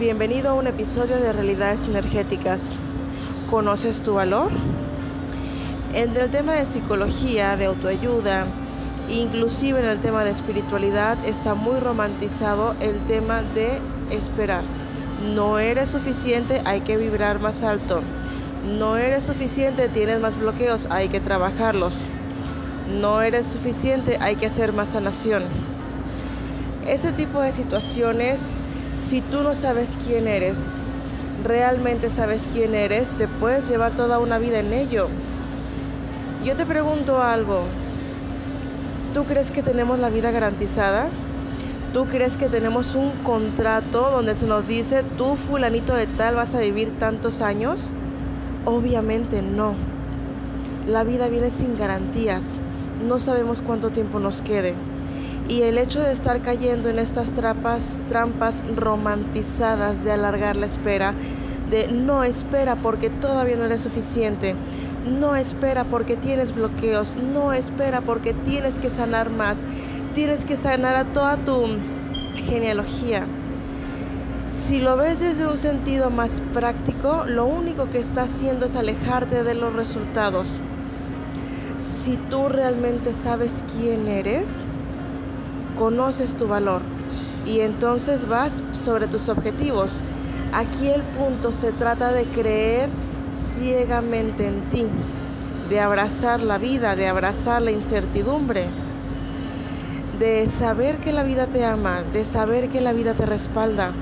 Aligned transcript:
Bienvenido 0.00 0.48
a 0.48 0.54
un 0.54 0.66
episodio 0.66 1.20
de 1.20 1.30
Realidades 1.30 1.86
Energéticas. 1.86 2.70
¿Conoces 3.50 4.00
tu 4.00 4.14
valor? 4.14 4.50
En 5.92 6.16
el 6.16 6.30
tema 6.30 6.54
de 6.54 6.64
psicología, 6.64 7.54
de 7.58 7.66
autoayuda, 7.66 8.46
inclusive 9.10 9.78
en 9.78 9.84
el 9.84 10.00
tema 10.00 10.24
de 10.24 10.30
espiritualidad, 10.30 11.22
está 11.26 11.54
muy 11.54 11.78
romantizado 11.80 12.74
el 12.80 12.98
tema 13.00 13.42
de 13.42 13.78
esperar. 14.10 14.64
No 15.34 15.58
eres 15.58 15.90
suficiente, 15.90 16.62
hay 16.64 16.80
que 16.80 16.96
vibrar 16.96 17.38
más 17.38 17.62
alto. 17.62 18.00
No 18.78 18.96
eres 18.96 19.24
suficiente, 19.24 19.90
tienes 19.90 20.18
más 20.18 20.34
bloqueos, 20.34 20.86
hay 20.88 21.10
que 21.10 21.20
trabajarlos. 21.20 22.00
No 22.88 23.20
eres 23.20 23.44
suficiente, 23.44 24.16
hay 24.18 24.36
que 24.36 24.46
hacer 24.46 24.72
más 24.72 24.88
sanación. 24.88 25.42
Ese 26.86 27.12
tipo 27.12 27.42
de 27.42 27.52
situaciones, 27.52 28.54
si 29.08 29.20
tú 29.20 29.42
no 29.42 29.54
sabes 29.54 29.96
quién 30.04 30.28
eres, 30.28 30.58
realmente 31.44 32.10
sabes 32.10 32.46
quién 32.52 32.74
eres, 32.74 33.08
te 33.16 33.26
puedes 33.26 33.68
llevar 33.68 33.92
toda 33.96 34.18
una 34.18 34.38
vida 34.38 34.60
en 34.60 34.72
ello. 34.72 35.08
Yo 36.44 36.56
te 36.56 36.64
pregunto 36.64 37.22
algo, 37.22 37.64
¿tú 39.14 39.24
crees 39.24 39.50
que 39.50 39.62
tenemos 39.62 39.98
la 39.98 40.10
vida 40.10 40.30
garantizada? 40.30 41.08
¿Tú 41.92 42.06
crees 42.06 42.36
que 42.36 42.48
tenemos 42.48 42.94
un 42.94 43.10
contrato 43.24 44.10
donde 44.12 44.36
se 44.36 44.46
nos 44.46 44.68
dice, 44.68 45.02
tú 45.18 45.36
fulanito 45.36 45.94
de 45.94 46.06
tal 46.06 46.36
vas 46.36 46.54
a 46.54 46.60
vivir 46.60 46.92
tantos 46.98 47.42
años? 47.42 47.92
Obviamente 48.64 49.42
no. 49.42 49.74
La 50.86 51.02
vida 51.02 51.28
viene 51.28 51.50
sin 51.50 51.76
garantías. 51.76 52.56
No 53.04 53.18
sabemos 53.18 53.60
cuánto 53.60 53.90
tiempo 53.90 54.20
nos 54.20 54.40
quede. 54.40 54.76
Y 55.50 55.62
el 55.62 55.78
hecho 55.78 56.00
de 56.00 56.12
estar 56.12 56.42
cayendo 56.42 56.90
en 56.90 57.00
estas 57.00 57.32
trampas, 57.32 57.82
trampas 58.08 58.62
romantizadas 58.76 60.04
de 60.04 60.12
alargar 60.12 60.54
la 60.54 60.66
espera, 60.66 61.12
de 61.68 61.88
no 61.88 62.22
espera 62.22 62.76
porque 62.76 63.10
todavía 63.10 63.56
no 63.56 63.64
eres 63.64 63.80
suficiente, 63.80 64.54
no 65.04 65.34
espera 65.34 65.82
porque 65.82 66.16
tienes 66.16 66.54
bloqueos, 66.54 67.16
no 67.16 67.52
espera 67.52 68.00
porque 68.00 68.32
tienes 68.32 68.78
que 68.78 68.90
sanar 68.90 69.30
más, 69.30 69.56
tienes 70.14 70.44
que 70.44 70.56
sanar 70.56 70.94
a 70.94 71.06
toda 71.06 71.36
tu 71.38 71.66
genealogía. 72.46 73.26
Si 74.52 74.78
lo 74.78 74.96
ves 74.96 75.18
desde 75.18 75.48
un 75.48 75.58
sentido 75.58 76.10
más 76.10 76.40
práctico, 76.54 77.24
lo 77.26 77.46
único 77.46 77.90
que 77.90 77.98
está 77.98 78.22
haciendo 78.22 78.66
es 78.66 78.76
alejarte 78.76 79.42
de 79.42 79.54
los 79.54 79.74
resultados. 79.74 80.60
Si 81.80 82.16
tú 82.30 82.48
realmente 82.48 83.12
sabes 83.12 83.64
quién 83.76 84.06
eres, 84.06 84.64
conoces 85.80 86.36
tu 86.36 86.46
valor 86.46 86.82
y 87.46 87.60
entonces 87.60 88.28
vas 88.28 88.62
sobre 88.70 89.06
tus 89.06 89.30
objetivos. 89.30 90.02
Aquí 90.52 90.88
el 90.88 91.00
punto 91.00 91.52
se 91.52 91.72
trata 91.72 92.12
de 92.12 92.26
creer 92.26 92.90
ciegamente 93.34 94.46
en 94.46 94.60
ti, 94.68 94.86
de 95.70 95.80
abrazar 95.80 96.42
la 96.42 96.58
vida, 96.58 96.96
de 96.96 97.08
abrazar 97.08 97.62
la 97.62 97.70
incertidumbre, 97.70 98.66
de 100.18 100.46
saber 100.48 100.98
que 100.98 101.14
la 101.14 101.22
vida 101.22 101.46
te 101.46 101.64
ama, 101.64 102.02
de 102.12 102.26
saber 102.26 102.68
que 102.68 102.82
la 102.82 102.92
vida 102.92 103.14
te 103.14 103.24
respalda. 103.24 103.92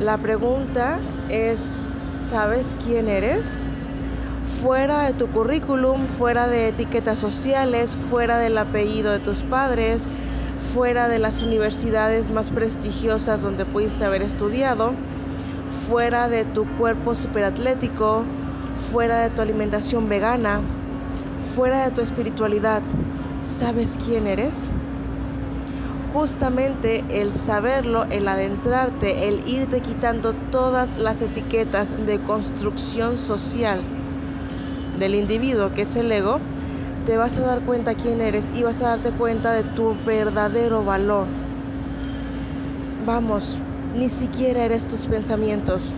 La 0.00 0.18
pregunta 0.18 0.98
es, 1.28 1.60
¿sabes 2.28 2.74
quién 2.84 3.08
eres? 3.08 3.62
Fuera 4.64 5.02
de 5.02 5.12
tu 5.12 5.28
currículum, 5.28 6.08
fuera 6.18 6.48
de 6.48 6.70
etiquetas 6.70 7.20
sociales, 7.20 7.94
fuera 7.94 8.38
del 8.38 8.58
apellido 8.58 9.12
de 9.12 9.20
tus 9.20 9.42
padres, 9.42 10.02
fuera 10.72 11.08
de 11.08 11.18
las 11.18 11.42
universidades 11.42 12.30
más 12.30 12.50
prestigiosas 12.50 13.42
donde 13.42 13.64
pudiste 13.64 14.04
haber 14.04 14.22
estudiado, 14.22 14.92
fuera 15.88 16.28
de 16.28 16.44
tu 16.44 16.64
cuerpo 16.76 17.14
superatlético, 17.14 18.24
fuera 18.90 19.20
de 19.20 19.30
tu 19.30 19.42
alimentación 19.42 20.08
vegana, 20.08 20.60
fuera 21.54 21.84
de 21.84 21.90
tu 21.90 22.00
espiritualidad. 22.00 22.82
¿Sabes 23.58 23.98
quién 24.04 24.26
eres? 24.26 24.68
Justamente 26.12 27.04
el 27.08 27.32
saberlo, 27.32 28.06
el 28.10 28.26
adentrarte, 28.28 29.28
el 29.28 29.46
irte 29.48 29.80
quitando 29.80 30.34
todas 30.50 30.96
las 30.96 31.20
etiquetas 31.22 32.06
de 32.06 32.18
construcción 32.18 33.18
social 33.18 33.82
del 34.98 35.14
individuo 35.14 35.72
que 35.72 35.82
es 35.82 35.94
el 35.96 36.10
ego, 36.10 36.40
te 37.06 37.16
vas 37.16 37.38
a 37.38 37.42
dar 37.42 37.60
cuenta 37.62 37.94
quién 37.94 38.20
eres 38.20 38.50
y 38.52 38.64
vas 38.64 38.82
a 38.82 38.88
darte 38.88 39.12
cuenta 39.12 39.52
de 39.52 39.62
tu 39.62 39.96
verdadero 40.04 40.84
valor. 40.84 41.28
Vamos, 43.06 43.56
ni 43.94 44.08
siquiera 44.08 44.64
eres 44.64 44.88
tus 44.88 45.06
pensamientos. 45.06 45.88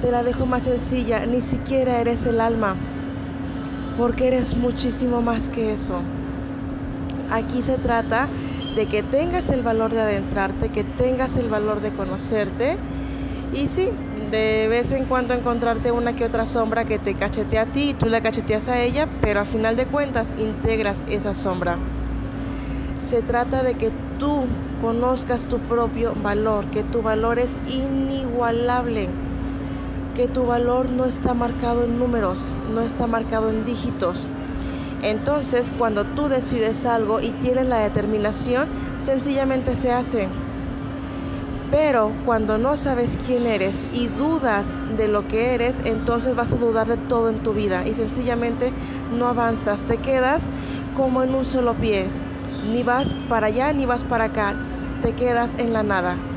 Te 0.00 0.12
la 0.12 0.22
dejo 0.22 0.46
más 0.46 0.62
sencilla, 0.62 1.26
ni 1.26 1.40
siquiera 1.40 2.00
eres 2.00 2.24
el 2.24 2.40
alma, 2.40 2.76
porque 3.98 4.28
eres 4.28 4.56
muchísimo 4.56 5.20
más 5.22 5.48
que 5.48 5.72
eso. 5.72 6.00
Aquí 7.32 7.60
se 7.60 7.76
trata 7.76 8.28
de 8.76 8.86
que 8.86 9.02
tengas 9.02 9.50
el 9.50 9.62
valor 9.62 9.92
de 9.92 10.00
adentrarte, 10.00 10.68
que 10.68 10.84
tengas 10.84 11.36
el 11.36 11.48
valor 11.48 11.80
de 11.80 11.90
conocerte 11.90 12.76
y 13.52 13.68
sí, 13.68 13.88
de 14.30 14.66
vez 14.68 14.92
en 14.92 15.06
cuando 15.06 15.34
encontrarte 15.34 15.90
una 15.90 16.12
que 16.12 16.24
otra 16.24 16.46
sombra 16.46 16.84
que 16.84 16.98
te 16.98 17.14
cachetea 17.14 17.62
a 17.62 17.66
ti 17.66 17.90
y 17.90 17.94
tú 17.94 18.06
la 18.06 18.20
cacheteas 18.20 18.68
a 18.68 18.80
ella, 18.80 19.08
pero 19.20 19.40
a 19.40 19.44
final 19.44 19.76
de 19.76 19.86
cuentas 19.86 20.34
integras 20.38 20.98
esa 21.08 21.34
sombra. 21.34 21.78
Se 22.98 23.22
trata 23.22 23.62
de 23.62 23.74
que 23.74 23.92
tú 24.18 24.48
conozcas 24.80 25.48
tu 25.48 25.58
propio 25.58 26.14
valor, 26.14 26.66
que 26.66 26.84
tu 26.84 27.02
valor 27.02 27.38
es 27.38 27.58
inigualable, 27.66 29.10
que 30.14 30.28
tu 30.28 30.46
valor 30.46 30.90
no 30.90 31.06
está 31.06 31.34
marcado 31.34 31.84
en 31.84 31.98
números, 31.98 32.46
no 32.68 32.82
está 32.82 33.06
marcado 33.06 33.50
en 33.50 33.64
dígitos. 33.64 34.28
Entonces, 35.02 35.72
cuando 35.76 36.04
tú 36.04 36.28
decides 36.28 36.84
algo 36.86 37.20
y 37.20 37.32
tienes 37.32 37.66
la 37.66 37.78
determinación, 37.78 38.68
sencillamente 38.98 39.74
se 39.74 39.90
hace. 39.90 40.28
Pero 41.70 42.18
cuando 42.24 42.58
no 42.58 42.76
sabes 42.76 43.16
quién 43.16 43.46
eres 43.46 43.86
y 43.90 44.08
dudas 44.08 44.82
de 44.84 45.08
lo 45.08 45.26
que 45.28 45.54
eres, 45.54 45.80
entonces 45.84 46.34
vas 46.34 46.52
a 46.52 46.56
dudar 46.56 46.86
de 46.88 46.98
todo 46.98 47.28
en 47.30 47.40
tu 47.40 47.54
vida 47.54 47.86
y 47.86 47.94
sencillamente 47.94 48.74
no 49.08 49.28
avanzas, 49.28 49.86
te 49.86 49.98
quedas 49.98 50.50
como 50.92 51.22
en 51.22 51.34
un 51.34 51.44
solo 51.44 51.78
pie. 51.78 52.12
Ni 52.60 52.82
vas 52.82 53.14
para 53.14 53.46
allá 53.48 53.72
ni 53.72 53.86
vas 53.86 54.04
para 54.04 54.24
acá, 54.24 54.58
te 55.00 55.14
quedas 55.14 55.54
en 55.58 55.72
la 55.72 55.82
nada. 55.82 56.29